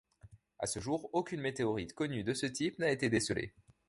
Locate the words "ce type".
2.33-2.79